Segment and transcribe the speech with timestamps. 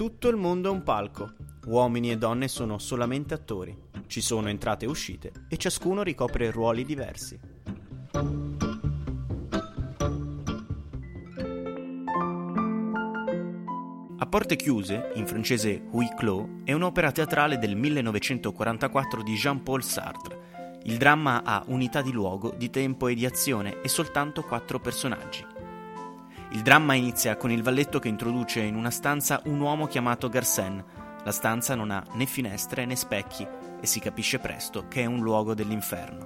[0.00, 1.34] Tutto il mondo è un palco.
[1.66, 3.76] Uomini e donne sono solamente attori.
[4.06, 7.38] Ci sono entrate e uscite e ciascuno ricopre ruoli diversi.
[14.16, 20.78] A porte chiuse, in francese Huis clos, è un'opera teatrale del 1944 di Jean-Paul Sartre.
[20.84, 25.49] Il dramma ha unità di luogo, di tempo e di azione e soltanto quattro personaggi.
[26.52, 30.84] Il dramma inizia con il valletto che introduce in una stanza un uomo chiamato Garsen.
[31.22, 33.46] La stanza non ha né finestre né specchi
[33.80, 36.24] e si capisce presto che è un luogo dell'inferno.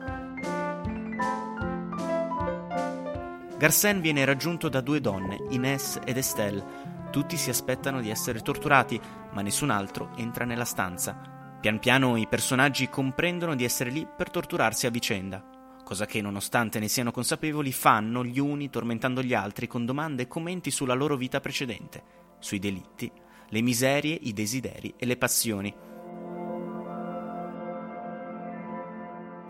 [3.58, 6.64] Garsen viene raggiunto da due donne, Inès ed Estelle.
[7.10, 8.98] Tutti si aspettano di essere torturati,
[9.32, 11.58] ma nessun altro entra nella stanza.
[11.60, 15.42] Pian piano i personaggi comprendono di essere lì per torturarsi a vicenda,
[15.84, 20.26] cosa che nonostante ne siano consapevoli fanno gli uni tormentando gli altri con domande e
[20.26, 22.02] commenti sulla loro vita precedente,
[22.40, 23.08] sui delitti,
[23.50, 25.74] le miserie, i desideri e le passioni.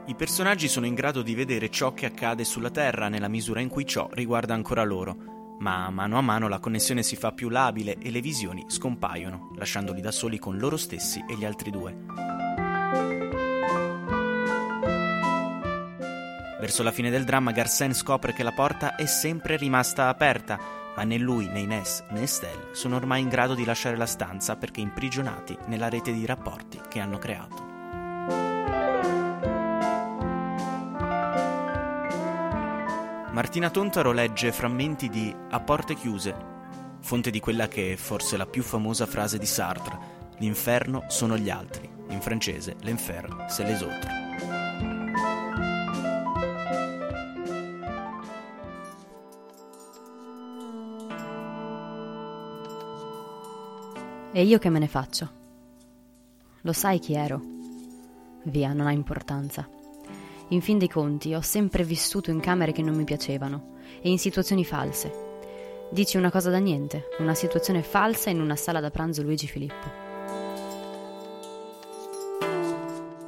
[0.07, 3.71] I personaggi sono in grado di vedere ciò che accade sulla Terra nella misura in
[3.71, 7.97] cui ciò riguarda ancora loro, ma mano a mano la connessione si fa più labile
[7.99, 12.34] e le visioni scompaiono, lasciandoli da soli con loro stessi e gli altri due.
[16.65, 20.59] Verso la fine del dramma Garsen scopre che la porta è sempre rimasta aperta,
[20.97, 24.57] ma né lui né Inès né Estelle sono ormai in grado di lasciare la stanza
[24.57, 27.63] perché imprigionati nella rete di rapporti che hanno creato.
[33.31, 36.35] Martina Tontaro legge frammenti di A porte chiuse,
[37.01, 39.99] fonte di quella che è forse la più famosa frase di Sartre:
[40.39, 41.87] L'inferno sono gli altri.
[42.09, 44.24] In francese, l'enfer, c'est les autres.
[54.37, 55.31] E io che me ne faccio?
[56.63, 57.41] Lo sai chi ero?
[58.43, 59.69] Via, non ha importanza.
[60.49, 64.19] In fin dei conti, ho sempre vissuto in camere che non mi piacevano e in
[64.19, 65.87] situazioni false.
[65.93, 69.89] Dici una cosa da niente, una situazione falsa in una sala da pranzo Luigi Filippo.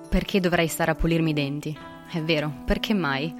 [0.08, 1.78] Perché dovrei stare a pulirmi i denti?
[2.10, 3.32] È vero, perché mai?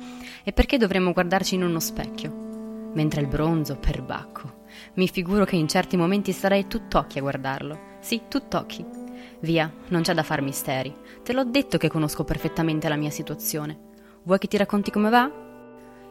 [0.45, 2.46] E perché dovremmo guardarci in uno specchio?
[2.95, 4.65] Mentre il bronzo, perbacco.
[4.95, 7.95] Mi figuro che in certi momenti starei tutt'occhi a guardarlo.
[8.01, 9.05] Sì, tutt'occhi
[9.41, 10.95] Via, non c'è da far misteri.
[11.23, 13.79] Te l'ho detto che conosco perfettamente la mia situazione.
[14.23, 15.31] Vuoi che ti racconti come va?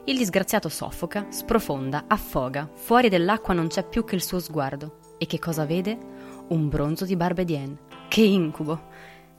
[0.05, 4.99] Il disgraziato soffoca, sprofonda, affoga, fuori dell'acqua non c'è più che il suo sguardo.
[5.17, 5.97] E che cosa vede?
[6.49, 7.77] Un bronzo di Barbedien.
[8.07, 8.89] Che incubo!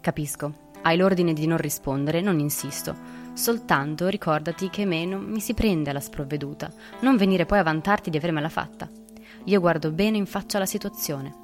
[0.01, 0.65] Capisco.
[0.83, 2.95] Hai l'ordine di non rispondere, non insisto.
[3.37, 6.73] Soltanto ricordati che me non mi si prende alla sprovveduta.
[7.01, 8.89] Non venire poi a vantarti di avermela fatta.
[9.45, 11.35] Io guardo bene in faccia la situazione.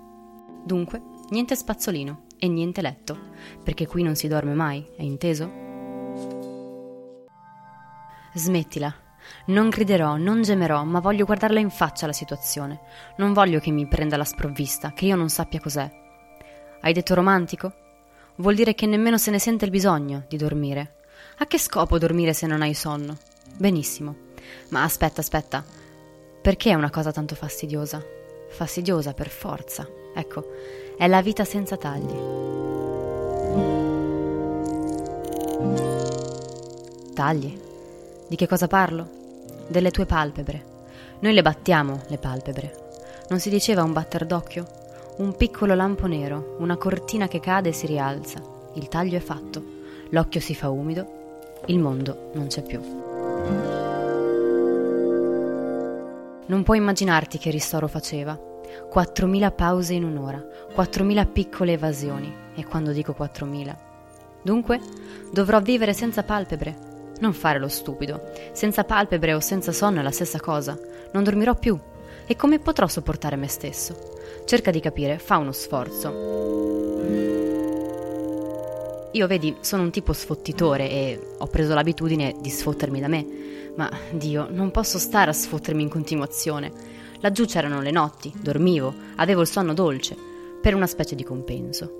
[0.64, 3.18] Dunque, niente spazzolino e niente letto,
[3.62, 5.52] perché qui non si dorme mai, è inteso?
[8.32, 8.94] Smettila.
[9.48, 12.80] Non griderò, non gemerò, ma voglio guardarla in faccia la situazione.
[13.18, 15.90] Non voglio che mi prenda la sprovvista, che io non sappia cos'è.
[16.80, 17.74] Hai detto romantico?
[18.36, 21.00] Vuol dire che nemmeno se ne sente il bisogno di dormire.
[21.38, 23.16] A che scopo dormire se non hai sonno?
[23.56, 24.14] Benissimo.
[24.68, 25.64] Ma aspetta, aspetta.
[26.40, 28.04] Perché è una cosa tanto fastidiosa?
[28.50, 29.88] Fastidiosa per forza.
[30.14, 30.46] Ecco,
[30.96, 32.14] è la vita senza tagli.
[37.14, 37.60] Tagli?
[38.28, 39.08] Di che cosa parlo?
[39.68, 40.64] Delle tue palpebre.
[41.20, 42.90] Noi le battiamo, le palpebre.
[43.30, 44.66] Non si diceva un batter d'occhio?
[45.16, 48.40] Un piccolo lampo nero, una cortina che cade e si rialza.
[48.74, 49.62] Il taglio è fatto.
[50.10, 51.20] L'occhio si fa umido.
[51.66, 52.80] Il mondo non c'è più.
[56.46, 58.36] Non puoi immaginarti che ristoro faceva
[58.92, 62.34] 4.000 pause in un'ora, 4.000 piccole evasioni.
[62.54, 63.76] E quando dico 4.000?
[64.42, 64.80] Dunque,
[65.32, 66.90] dovrò vivere senza palpebre.
[67.20, 68.32] Non fare lo stupido.
[68.52, 70.76] Senza palpebre o senza sonno è la stessa cosa.
[71.12, 71.78] Non dormirò più.
[72.26, 73.96] E come potrò sopportare me stesso?
[74.44, 76.71] Cerca di capire, fa uno sforzo.
[79.14, 83.26] Io, vedi, sono un tipo sfottitore e ho preso l'abitudine di sfottermi da me.
[83.76, 86.72] Ma, Dio, non posso stare a sfottermi in continuazione.
[87.20, 90.16] Laggiù c'erano le notti, dormivo, avevo il sonno dolce,
[90.62, 91.92] per una specie di compenso.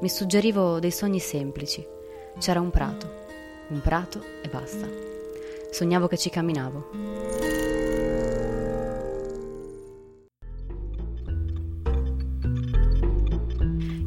[0.00, 1.86] Mi suggerivo dei sogni semplici.
[2.38, 3.26] C'era un prato,
[3.68, 4.88] un prato e basta.
[5.70, 7.43] Sognavo che ci camminavo.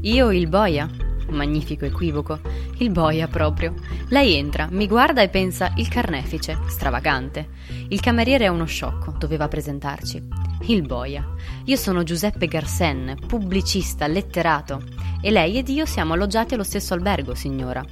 [0.08, 0.90] Io il boia?
[1.32, 2.40] Magnifico equivoco.
[2.78, 3.74] Il boia proprio.
[4.08, 7.50] Lei entra, mi guarda e pensa il carnefice, stravagante.
[7.90, 10.26] Il cameriere è uno sciocco, doveva presentarci.
[10.68, 11.28] Il boia.
[11.66, 14.82] Io sono Giuseppe Garsen, pubblicista, letterato.
[15.20, 17.84] E lei ed io siamo alloggiati allo stesso albergo, signora.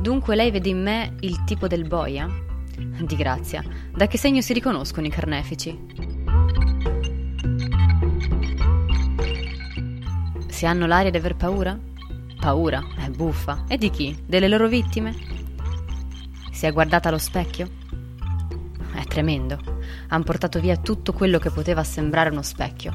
[0.00, 2.26] Dunque lei vede in me il tipo del boia?
[2.98, 3.62] Di grazia.
[3.94, 6.07] Da che segno si riconoscono i carnefici?
[10.58, 11.78] Si hanno l'aria di aver paura?
[12.40, 12.84] Paura?
[12.96, 13.62] È buffa.
[13.68, 14.24] E di chi?
[14.26, 15.14] Delle loro vittime?
[16.50, 17.68] Si è guardata allo specchio?
[18.92, 19.56] È tremendo.
[20.08, 22.92] Han portato via tutto quello che poteva sembrare uno specchio.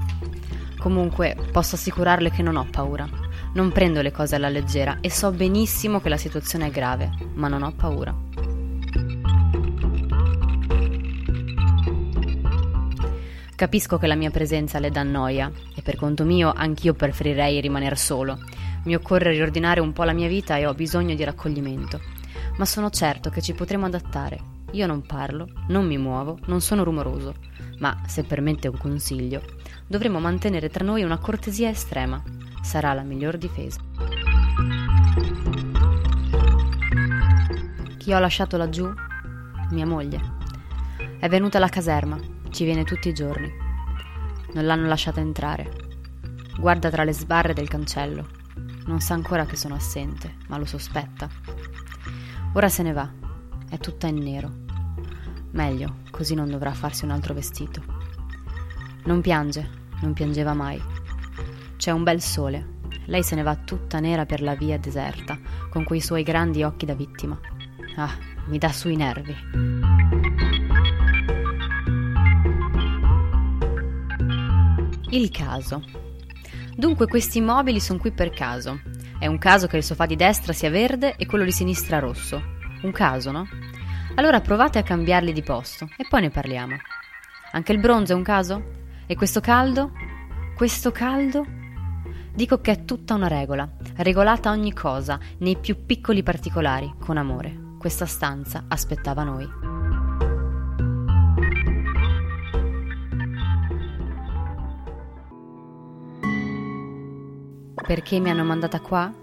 [0.78, 3.08] Comunque, posso assicurarle che non ho paura.
[3.54, 7.48] Non prendo le cose alla leggera e so benissimo che la situazione è grave, ma
[7.48, 8.14] non ho paura.
[13.56, 17.96] Capisco che la mia presenza le dà noia e per conto mio anch'io preferirei rimanere
[17.96, 18.40] solo.
[18.86, 22.02] Mi occorre riordinare un po' la mia vita e ho bisogno di raccoglimento.
[22.58, 24.40] Ma sono certo che ci potremo adattare.
[24.72, 27.36] Io non parlo, non mi muovo, non sono rumoroso,
[27.78, 29.44] ma se permette un consiglio,
[29.86, 32.22] dovremo mantenere tra noi una cortesia estrema.
[32.64, 33.80] Sarà la miglior difesa.
[37.98, 38.92] Chi ho lasciato laggiù?
[39.70, 40.20] Mia moglie.
[41.20, 42.20] È venuta alla caserma,
[42.54, 43.52] ci viene tutti i giorni.
[44.54, 45.72] Non l'hanno lasciata entrare.
[46.56, 48.28] Guarda tra le sbarre del cancello.
[48.86, 51.28] Non sa ancora che sono assente, ma lo sospetta.
[52.54, 53.10] Ora se ne va.
[53.68, 54.52] È tutta in nero.
[55.52, 57.82] Meglio, così non dovrà farsi un altro vestito.
[59.06, 59.68] Non piange,
[60.02, 60.80] non piangeva mai.
[61.76, 62.82] C'è un bel sole.
[63.06, 65.40] Lei se ne va tutta nera per la via deserta,
[65.72, 67.38] con quei suoi grandi occhi da vittima.
[67.96, 68.16] Ah,
[68.46, 69.93] mi dà sui nervi.
[75.14, 75.84] Il caso.
[76.76, 78.82] Dunque questi mobili sono qui per caso.
[79.20, 82.42] È un caso che il sofà di destra sia verde e quello di sinistra rosso.
[82.82, 83.48] Un caso, no?
[84.16, 86.78] Allora provate a cambiarli di posto e poi ne parliamo.
[87.52, 88.64] Anche il bronzo è un caso?
[89.06, 89.92] E questo caldo?
[90.56, 91.46] Questo caldo?
[92.34, 97.76] Dico che è tutta una regola, regolata ogni cosa, nei più piccoli particolari, con amore.
[97.78, 99.73] Questa stanza aspettava noi.
[107.86, 109.14] Perché mi hanno mandata qua?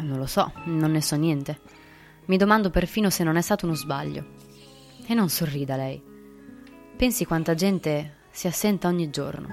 [0.00, 1.60] Non lo so, non ne so niente.
[2.26, 4.24] Mi domando perfino se non è stato uno sbaglio.
[5.06, 6.02] E non sorrida lei.
[6.96, 9.48] Pensi quanta gente si assenta ogni giorno.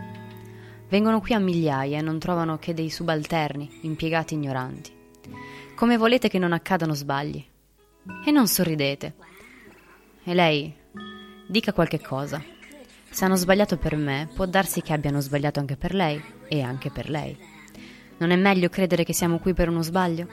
[0.90, 4.92] Vengono qui a migliaia e non trovano che dei subalterni, impiegati ignoranti.
[5.76, 7.46] Come volete che non accadano sbagli?
[8.26, 9.16] E non sorridete.
[10.24, 10.74] E lei
[11.48, 12.44] dica qualche cosa.
[13.10, 16.90] Se hanno sbagliato per me, può darsi che abbiano sbagliato anche per lei e anche
[16.90, 17.38] per lei.
[18.22, 20.28] Non è meglio credere che siamo qui per uno sbaglio?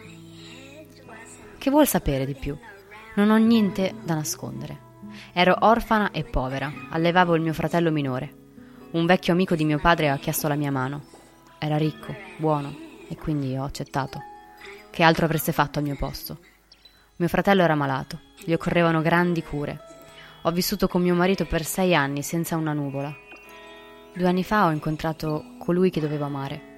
[1.57, 2.55] Che vuol sapere di più?
[3.15, 4.79] Non ho niente da nascondere.
[5.33, 8.35] Ero orfana e povera, allevavo il mio fratello minore.
[8.91, 11.03] Un vecchio amico di mio padre ha chiesto la mia mano.
[11.59, 12.77] Era ricco, buono,
[13.09, 14.21] e quindi ho accettato.
[14.91, 16.41] Che altro avreste fatto al mio posto?
[17.17, 19.81] Mio fratello era malato, gli occorrevano grandi cure.
[20.43, 23.17] Ho vissuto con mio marito per sei anni senza una nuvola.
[24.13, 26.77] Due anni fa ho incontrato colui che dovevo amare.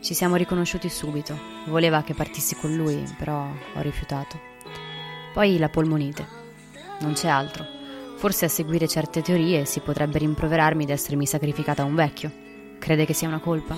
[0.00, 1.38] Ci siamo riconosciuti subito.
[1.66, 4.40] Voleva che partissi con lui, però ho rifiutato.
[5.34, 6.26] Poi la polmonite.
[7.00, 7.66] Non c'è altro.
[8.16, 12.32] Forse a seguire certe teorie si potrebbe rimproverarmi di essermi sacrificata a un vecchio.
[12.78, 13.76] Crede che sia una colpa?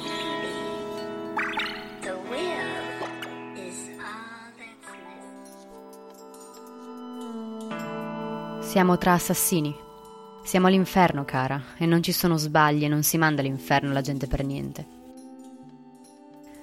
[8.61, 9.77] Siamo tra assassini.
[10.45, 14.29] Siamo all'inferno, cara, e non ci sono sbagli e non si manda all'inferno la gente
[14.29, 15.02] per niente.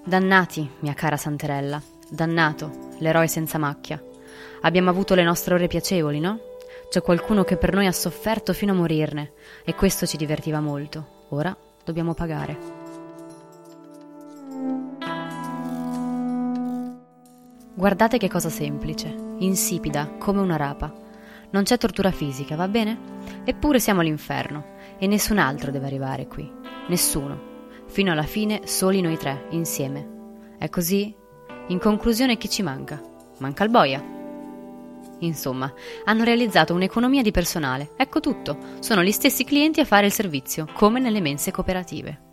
[0.04, 4.02] Dannati, mia cara Santerella, dannato, l'eroe senza macchia.
[4.62, 6.40] Abbiamo avuto le nostre ore piacevoli, no?
[6.90, 11.26] C'è qualcuno che per noi ha sofferto fino a morirne e questo ci divertiva molto.
[11.30, 12.58] Ora dobbiamo pagare.
[17.74, 20.92] Guardate che cosa semplice, insipida, come una rapa.
[21.52, 22.98] Non c'è tortura fisica, va bene?
[23.44, 26.50] Eppure siamo all'inferno e nessun altro deve arrivare qui.
[26.88, 27.49] Nessuno
[27.90, 30.18] fino alla fine soli noi tre, insieme.
[30.58, 31.14] È così?
[31.68, 33.02] In conclusione chi ci manca?
[33.40, 34.18] Manca il boia.
[35.20, 35.72] Insomma,
[36.06, 37.92] hanno realizzato un'economia di personale.
[37.98, 38.58] Ecco tutto.
[38.80, 42.28] Sono gli stessi clienti a fare il servizio, come nelle mense cooperative.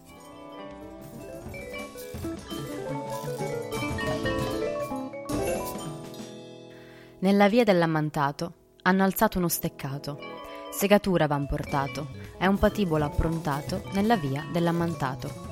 [7.19, 10.19] Nella via dell'ammantato hanno alzato uno steccato.
[10.71, 12.09] Segatura van portato.
[12.39, 15.46] È un patibolo approntato nella via dell'ammantato.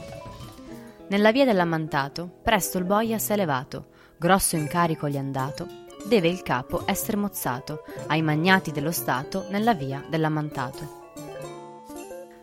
[1.07, 5.67] Nella via dell'ammantato, presto il boia s'è levato, grosso incarico gli è andato,
[6.07, 11.03] deve il capo essere mozzato ai magnati dello Stato nella via dell'ammantato.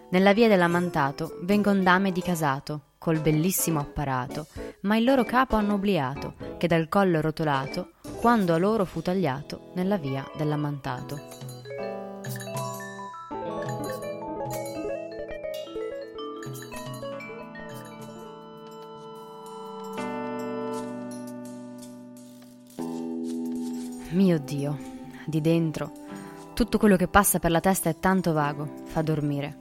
[0.10, 4.46] Nella via dell'ammantato vengon dame di casato, col bellissimo apparato,
[4.82, 9.72] ma il loro capo hanno obliato, che dal collo rotolato, quando a loro fu tagliato
[9.74, 11.51] nella via dell'ammantato.
[24.12, 24.78] Mio Dio,
[25.26, 25.90] di dentro,
[26.54, 29.58] tutto quello che passa per la testa è tanto vago, fa dormire.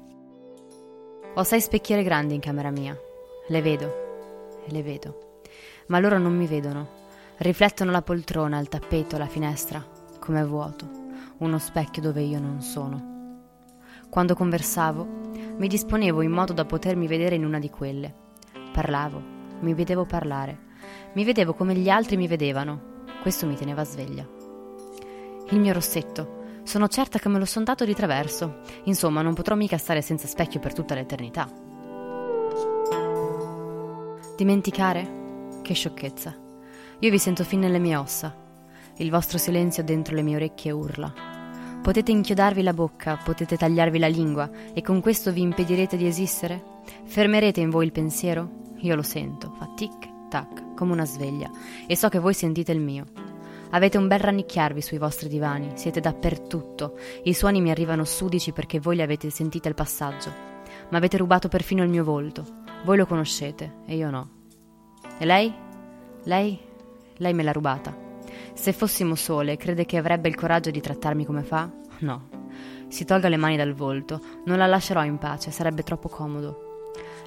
[1.35, 2.99] Ho sei specchiere grandi in camera mia.
[3.47, 5.41] Le vedo, le vedo.
[5.87, 6.89] Ma loro non mi vedono.
[7.37, 9.87] Riflettono la poltrona, il tappeto, la finestra,
[10.19, 10.89] come vuoto,
[11.39, 13.45] uno specchio dove io non sono.
[14.11, 15.07] Quando conversavo,
[15.59, 18.13] mi disponevo in modo da potermi vedere in una di quelle.
[18.73, 19.23] Parlavo,
[19.61, 20.59] mi vedevo parlare,
[21.13, 22.99] mi vedevo come gli altri mi vedevano.
[23.23, 24.40] Questo mi teneva sveglia.
[25.51, 26.39] Il mio rossetto.
[26.63, 28.61] Sono certa che me lo son dato di traverso.
[28.85, 31.51] Insomma, non potrò mica stare senza specchio per tutta l'eternità.
[34.37, 35.59] Dimenticare?
[35.63, 36.37] Che sciocchezza.
[37.01, 38.35] Io vi sento fin nelle mie ossa.
[38.97, 41.13] Il vostro silenzio dentro le mie orecchie urla.
[41.83, 46.63] Potete inchiodarvi la bocca, potete tagliarvi la lingua e con questo vi impedirete di esistere?
[47.05, 48.51] Fermerete in voi il pensiero?
[48.79, 51.51] Io lo sento, fa tic tac, come una sveglia,
[51.87, 53.30] e so che voi sentite il mio.
[53.71, 56.99] Avete un bel rannicchiarvi sui vostri divani, siete dappertutto.
[57.23, 60.33] I suoni mi arrivano sudici perché voi li avete sentiti al passaggio.
[60.89, 62.45] Ma avete rubato perfino il mio volto.
[62.85, 64.31] Voi lo conoscete e io no.
[65.19, 65.55] E lei?
[66.25, 66.59] Lei?
[67.17, 67.97] Lei me l'ha rubata.
[68.55, 71.71] Se fossimo sole, crede che avrebbe il coraggio di trattarmi come fa?
[72.01, 72.29] No.
[72.89, 76.70] Si tolga le mani dal volto, non la lascerò in pace, sarebbe troppo comodo.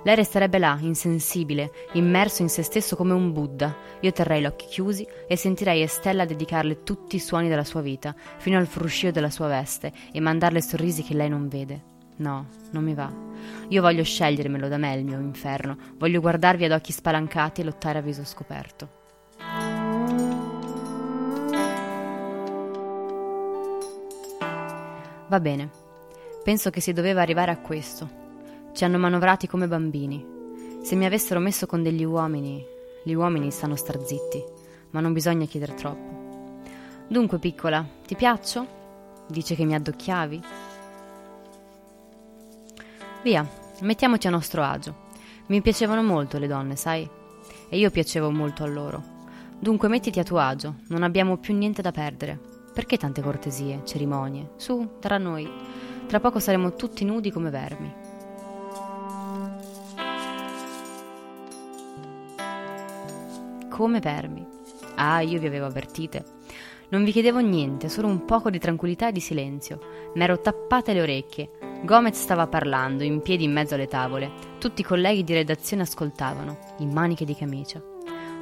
[0.03, 3.73] Lei resterebbe là, insensibile, immerso in se stesso come un Buddha.
[4.01, 8.13] Io terrei gli occhi chiusi e sentirei Estella dedicarle tutti i suoni della sua vita,
[8.37, 11.91] fino al fruscio della sua veste, e mandarle sorrisi che lei non vede.
[12.17, 13.11] No, non mi va.
[13.69, 17.99] Io voglio scegliermelo da me il mio inferno, voglio guardarvi ad occhi spalancati e lottare
[17.99, 19.01] a viso scoperto.
[25.29, 25.69] Va bene,
[26.43, 28.22] penso che si doveva arrivare a questo.
[28.73, 30.25] Ci hanno manovrati come bambini.
[30.81, 32.65] Se mi avessero messo con degli uomini,
[33.03, 34.43] gli uomini stanno star zitti,
[34.89, 36.61] ma non bisogna chiedere troppo.
[37.07, 38.65] Dunque, piccola, ti piaccio?
[39.27, 40.41] Dice che mi addocchiavi?
[43.21, 43.47] Via,
[43.81, 44.95] mettiamoci a nostro agio.
[45.47, 47.07] Mi piacevano molto le donne, sai?
[47.69, 49.03] E io piacevo molto a loro.
[49.59, 52.39] Dunque mettiti a tuo agio, non abbiamo più niente da perdere.
[52.73, 54.53] Perché tante cortesie, cerimonie?
[54.55, 55.47] Su, tra noi.
[56.07, 58.02] Tra poco saremo tutti nudi come vermi.
[63.73, 64.45] Come vermi.
[64.97, 66.23] Ah, io vi avevo avvertite.
[66.89, 69.79] Non vi chiedevo niente, solo un poco di tranquillità e di silenzio.
[70.13, 71.49] M'ero tappate le orecchie.
[71.83, 74.29] Gomez stava parlando, in piedi in mezzo alle tavole.
[74.59, 77.81] Tutti i colleghi di redazione ascoltavano, in maniche di camicia.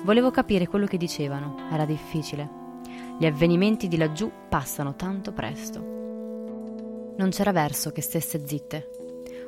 [0.04, 2.50] Volevo capire quello che dicevano, era difficile.
[3.18, 5.80] Gli avvenimenti di laggiù passano tanto presto.
[7.16, 8.90] Non c'era verso che stesse zitte.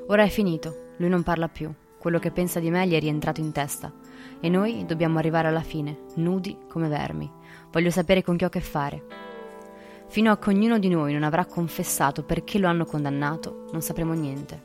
[0.07, 1.69] Ora è finito, lui non parla più.
[2.03, 3.89] Quello che pensa di me gli è rientrato in testa.
[4.41, 7.31] E noi dobbiamo arrivare alla fine, nudi come vermi.
[7.72, 9.05] Voglio sapere con chi ho a che fare.
[10.10, 14.12] Fino a che ognuno di noi non avrà confessato perché lo hanno condannato, non sapremo
[14.12, 14.63] niente.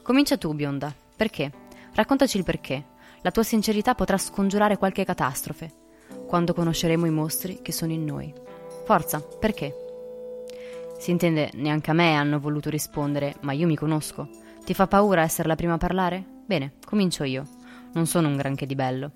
[0.00, 0.90] Comincia tu, bionda.
[1.14, 1.52] Perché?
[1.92, 2.82] Raccontaci il perché.
[3.20, 5.70] La tua sincerità potrà scongiurare qualche catastrofe.
[6.26, 8.32] Quando conosceremo i mostri che sono in noi.
[8.86, 9.74] Forza, perché?
[10.96, 14.30] Si intende, neanche a me hanno voluto rispondere, ma io mi conosco.
[14.64, 16.38] Ti fa paura essere la prima a parlare?
[16.50, 17.46] Bene, comincio io.
[17.92, 19.12] Non sono un granché di bello.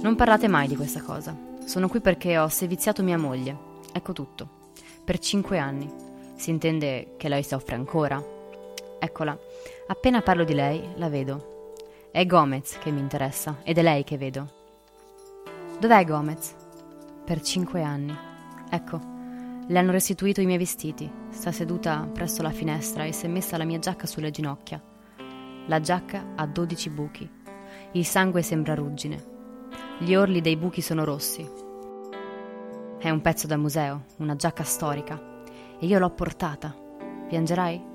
[0.00, 1.36] Non parlate mai di questa cosa.
[1.66, 3.54] Sono qui perché ho seviziato mia moglie.
[3.92, 4.48] Ecco tutto.
[5.04, 5.92] Per cinque anni.
[6.36, 8.24] Si intende che lei soffre ancora?
[8.98, 9.38] Eccola.
[9.88, 11.74] Appena parlo di lei, la vedo.
[12.10, 14.48] È Gomez che mi interessa ed è lei che vedo.
[15.78, 16.54] Dov'è Gomez?
[17.26, 18.16] Per cinque anni.
[18.70, 19.12] Ecco,
[19.66, 21.10] le hanno restituito i miei vestiti.
[21.30, 24.82] Sta seduta presso la finestra e si è messa la mia giacca sulle ginocchia.
[25.66, 27.28] La giacca ha dodici buchi.
[27.92, 29.32] Il sangue sembra ruggine.
[29.98, 31.48] Gli orli dei buchi sono rossi.
[32.98, 35.42] È un pezzo da museo, una giacca storica.
[35.78, 36.74] E io l'ho portata.
[37.28, 37.92] Piangerai?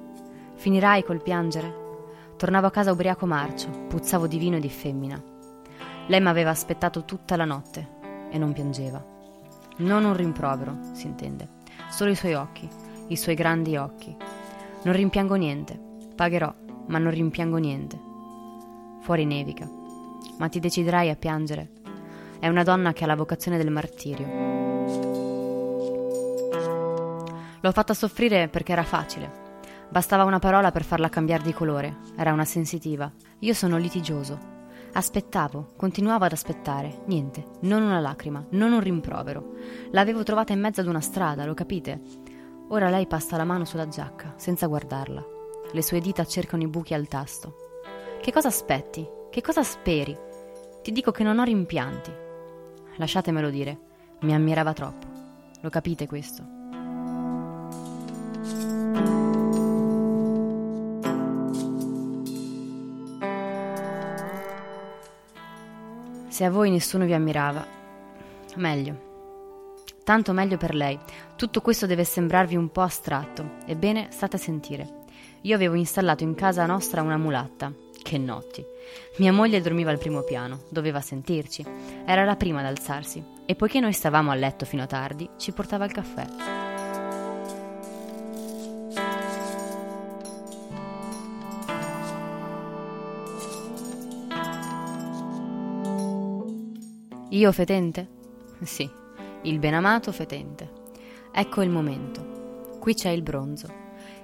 [0.55, 1.88] Finirai col piangere?
[2.35, 5.21] Tornavo a casa ubriaco marcio, puzzavo di vino e di femmina.
[6.07, 7.97] Lei mi aveva aspettato tutta la notte
[8.31, 9.03] e non piangeva.
[9.77, 11.57] Non un rimprovero, si intende
[12.00, 12.65] solo i suoi occhi,
[13.08, 14.15] i suoi grandi occhi.
[14.84, 15.77] Non rimpiango niente,
[16.15, 16.53] pagherò,
[16.86, 18.00] ma non rimpiango niente.
[19.01, 19.70] Fuori nevica.
[20.38, 21.72] ma ti deciderai a piangere.
[22.39, 24.25] È una donna che ha la vocazione del martirio.
[27.60, 29.58] L'ho fatta soffrire perché era facile.
[29.89, 31.98] Bastava una parola per farla cambiare di colore.
[32.15, 33.12] Era una sensitiva.
[33.39, 34.58] Io sono litigioso.
[34.91, 37.03] Aspettavo, continuavo ad aspettare.
[37.05, 39.53] Niente, non una lacrima, non un rimprovero.
[39.91, 42.01] L'avevo trovata in mezzo ad una strada, lo capite?
[42.69, 45.25] Ora lei passa la mano sulla giacca, senza guardarla.
[45.72, 47.55] Le sue dita cercano i buchi al tasto.
[48.22, 49.08] Che cosa aspetti?
[49.29, 50.17] Che cosa speri?
[50.81, 52.12] Ti dico che non ho rimpianti.
[52.98, 53.79] Lasciatemelo dire,
[54.22, 55.05] mi ammirava troppo.
[55.62, 56.58] Lo capite questo?
[66.39, 67.67] Se a voi nessuno vi ammirava,
[68.55, 68.96] meglio.
[70.05, 70.98] Tanto meglio per lei.
[71.36, 73.58] Tutto questo deve sembrarvi un po' astratto.
[73.65, 74.89] Ebbene, state a sentire.
[75.41, 77.74] Io avevo installato in casa nostra una mulatta.
[78.01, 78.63] Che notti.
[79.17, 81.65] Mia moglie dormiva al primo piano, doveva sentirci.
[82.05, 83.22] Era la prima ad alzarsi.
[83.46, 86.68] E poiché noi stavamo a letto fino a tardi, ci portava il caffè.
[97.39, 98.05] Io fetente?
[98.63, 98.89] Sì,
[99.43, 100.69] il benamato fetente.
[101.31, 102.75] Ecco il momento.
[102.81, 103.74] Qui c'è il bronzo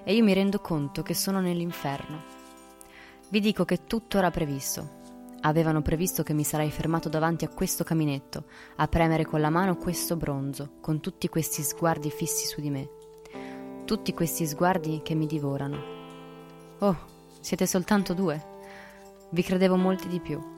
[0.03, 2.21] e io mi rendo conto che sono nell'inferno.
[3.29, 5.03] Vi dico che tutto era previsto.
[5.43, 9.77] Avevano previsto che mi sarei fermato davanti a questo caminetto, a premere con la mano
[9.77, 12.89] questo bronzo, con tutti questi sguardi fissi su di me.
[13.85, 15.77] Tutti questi sguardi che mi divorano.
[16.79, 16.97] Oh,
[17.39, 18.45] siete soltanto due?
[19.29, 20.54] Vi credevo molti di più.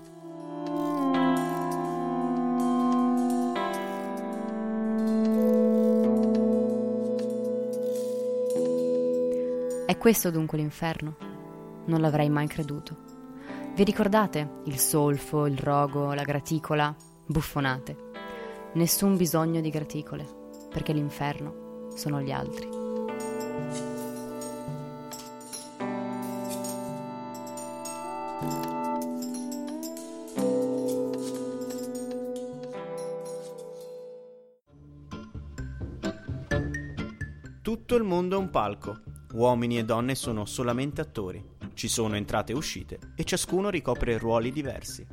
[9.98, 11.16] È questo dunque l'inferno?
[11.86, 12.98] Non l'avrei mai creduto.
[13.74, 16.96] Vi ricordate il solfo, il rogo, la graticola?
[17.25, 17.98] Buffonate.
[18.74, 20.24] Nessun bisogno di graticole,
[20.70, 22.76] perché l'inferno sono gli altri.
[38.48, 39.00] Un palco
[39.33, 41.44] Uomini e donne sono solamente attori.
[41.74, 45.05] Ci sono entrate e uscite e ciascuno ricopre ruoli diversi.